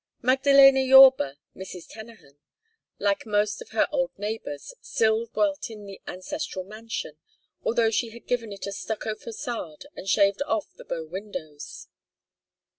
[0.23, 1.87] Magdaléna Yorba Mrs.
[1.87, 2.39] Trennahan
[2.97, 7.19] like most of her old neighbors, still dwelt in the ancestral mansion,
[7.63, 11.87] although she had given it a stucco façade and shaved off the bow windows.